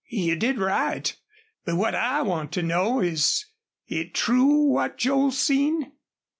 "You 0.09 0.35
did 0.35 0.57
right. 0.57 1.15
But 1.63 1.75
what 1.75 1.93
I 1.93 2.23
want 2.23 2.51
to 2.53 2.63
know, 2.63 3.01
is 3.01 3.45
it 3.85 4.15
true 4.15 4.63
what 4.71 4.97
Joel 4.97 5.29
seen?" 5.29 5.91